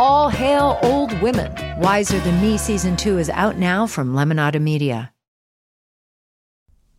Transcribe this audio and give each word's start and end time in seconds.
All 0.00 0.30
hail 0.30 0.78
old 0.82 1.12
women. 1.20 1.52
Wiser 1.78 2.18
Than 2.20 2.40
Me 2.40 2.56
season 2.56 2.96
two 2.96 3.18
is 3.18 3.28
out 3.28 3.58
now 3.58 3.86
from 3.86 4.14
Lemonada 4.14 4.58
Media. 4.58 5.12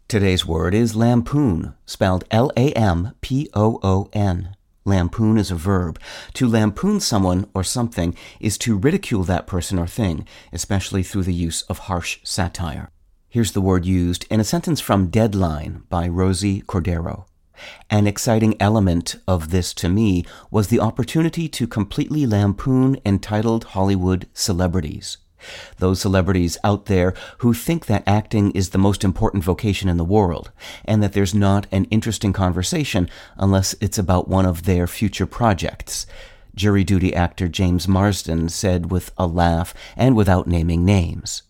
Today's 0.08 0.46
word 0.46 0.76
is 0.76 0.96
lampoon, 0.96 1.74
spelled 1.88 2.26
L 2.30 2.52
A 2.56 2.72
M 2.74 3.16
P 3.22 3.50
O 3.56 3.80
O 3.82 4.08
N. 4.14 4.56
Lampoon 4.86 5.40
is 5.40 5.50
a 5.50 5.56
verb. 5.56 6.00
To 6.36 6.48
lampoon 6.48 7.00
someone 7.00 7.50
or 7.56 7.64
something 7.64 8.16
is 8.40 8.56
to 8.60 8.78
ridicule 8.78 9.24
that 9.24 9.48
person 9.48 9.80
or 9.80 9.88
thing, 9.88 10.28
especially 10.54 11.02
through 11.02 11.24
the 11.24 11.34
use 11.34 11.64
of 11.64 11.80
harsh 11.80 12.20
satire. 12.24 12.92
Here's 13.28 13.54
the 13.54 13.62
word 13.62 13.84
used 13.84 14.28
in 14.30 14.40
a 14.40 14.44
sentence 14.44 14.80
from 14.80 15.08
Deadline 15.08 15.86
by 15.90 16.08
Rosie 16.08 16.62
Cordero. 16.62 17.26
An 17.90 18.08
exciting 18.08 18.56
element 18.60 19.16
of 19.28 19.52
this 19.52 19.74
to 19.76 19.90
me 19.90 20.26
was 20.50 20.68
the 20.68 20.80
opportunity 20.80 21.48
to 21.50 21.68
completely 21.68 22.26
lampoon 22.26 22.98
entitled 23.06 23.66
Hollywood 23.66 24.28
celebrities. 24.34 25.18
Those 25.78 26.00
celebrities 26.00 26.58
out 26.64 26.86
there 26.86 27.14
who 27.40 27.54
think 27.54 27.88
that 27.88 28.04
acting 28.08 28.52
is 28.52 28.70
the 28.70 28.78
most 28.78 29.04
important 29.04 29.44
vocation 29.44 29.90
in 29.90 29.98
the 29.98 30.06
world, 30.06 30.52
and 30.86 31.02
that 31.02 31.14
there's 31.14 31.34
not 31.34 31.68
an 31.72 31.86
interesting 31.86 32.34
conversation 32.34 33.10
unless 33.38 33.74
it's 33.82 33.98
about 33.98 34.28
one 34.28 34.46
of 34.46 34.64
their 34.64 34.88
future 34.88 35.26
projects. 35.26 36.06
Jury 36.54 36.84
duty 36.84 37.16
actor 37.16 37.48
James 37.48 37.88
Marsden 37.88 38.50
said 38.50 38.92
with 38.92 39.12
a 39.18 39.26
laugh 39.26 39.74
and 39.96 40.16
without 40.16 40.48
naming 40.48 40.86
names. 40.86 41.44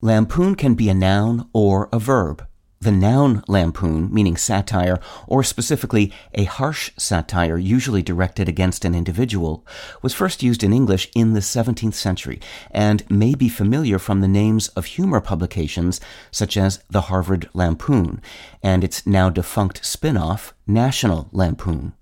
Lampoon 0.00 0.54
can 0.54 0.74
be 0.74 0.88
a 0.88 0.94
noun 0.94 1.48
or 1.52 1.88
a 1.92 1.98
verb. 1.98 2.46
The 2.84 2.92
noun 2.92 3.42
lampoon, 3.48 4.12
meaning 4.12 4.36
satire, 4.36 5.00
or 5.26 5.42
specifically 5.42 6.12
a 6.34 6.44
harsh 6.44 6.90
satire 6.98 7.56
usually 7.56 8.02
directed 8.02 8.46
against 8.46 8.84
an 8.84 8.94
individual, 8.94 9.66
was 10.02 10.12
first 10.12 10.42
used 10.42 10.62
in 10.62 10.74
English 10.74 11.10
in 11.14 11.32
the 11.32 11.40
17th 11.40 11.94
century 11.94 12.40
and 12.70 13.10
may 13.10 13.34
be 13.34 13.48
familiar 13.48 13.98
from 13.98 14.20
the 14.20 14.28
names 14.28 14.68
of 14.76 14.84
humor 14.84 15.22
publications 15.22 15.98
such 16.30 16.58
as 16.58 16.84
the 16.90 17.08
Harvard 17.08 17.48
Lampoon 17.54 18.20
and 18.62 18.84
its 18.84 19.06
now 19.06 19.30
defunct 19.30 19.82
spin 19.82 20.18
off, 20.18 20.52
National 20.66 21.30
Lampoon. 21.32 21.94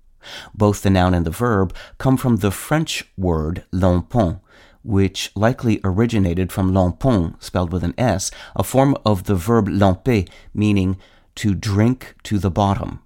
Both 0.53 0.81
the 0.81 0.89
noun 0.89 1.13
and 1.13 1.25
the 1.25 1.31
verb 1.31 1.73
come 1.97 2.17
from 2.17 2.37
the 2.37 2.51
French 2.51 3.05
word 3.15 3.63
lampon, 3.71 4.41
which 4.83 5.31
likely 5.35 5.79
originated 5.83 6.51
from 6.51 6.73
lampons, 6.73 7.35
spelled 7.39 7.71
with 7.71 7.83
an 7.83 7.93
S, 7.97 8.31
a 8.55 8.63
form 8.63 8.95
of 9.05 9.23
the 9.23 9.35
verb 9.35 9.67
lamper, 9.67 10.27
meaning 10.53 10.97
to 11.35 11.55
drink 11.55 12.15
to 12.23 12.37
the 12.37 12.51
bottom. 12.51 13.01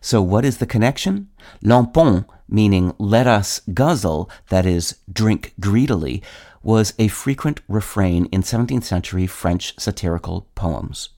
So 0.00 0.20
what 0.20 0.44
is 0.44 0.58
the 0.58 0.66
connection? 0.66 1.28
Lampons, 1.62 2.24
meaning 2.48 2.94
let 2.98 3.26
us 3.26 3.60
guzzle, 3.72 4.30
that 4.48 4.66
is, 4.66 4.96
drink 5.12 5.54
greedily, 5.60 6.22
was 6.62 6.92
a 6.98 7.08
frequent 7.08 7.60
refrain 7.68 8.26
in 8.26 8.42
17th 8.42 8.84
century 8.84 9.26
French 9.26 9.78
satirical 9.78 10.48
poems. 10.54 11.10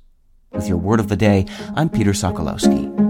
With 0.53 0.69
your 0.69 0.79
word 0.79 1.01
of 1.01 1.09
the 1.09 1.17
day, 1.17 1.47
I'm 1.75 1.89
Peter 1.89 2.11
Sokolowski. 2.11 3.10